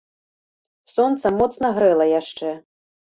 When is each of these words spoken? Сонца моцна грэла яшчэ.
Сонца 0.93 1.31
моцна 1.39 1.71
грэла 1.75 2.05
яшчэ. 2.21 2.49